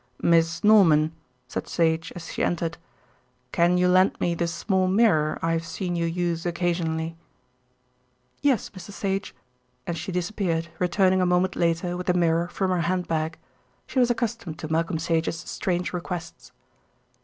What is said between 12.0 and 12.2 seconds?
the